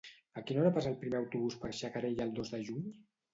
A 0.39 0.41
quina 0.45 0.61
hora 0.61 0.71
passa 0.77 0.89
el 0.91 0.95
primer 1.03 1.19
autobús 1.19 1.59
per 1.67 1.71
Xacarella 1.81 2.27
el 2.27 2.35
dos 2.41 2.51
de 2.57 2.63
juny? 2.73 2.89